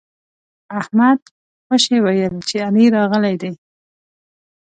احمد 0.79 1.19
خوشي 1.65 1.97
ويل 2.05 2.35
چې 2.49 2.55
علي 2.67 2.85
راغلی 2.95 3.35
دی. 3.41 3.51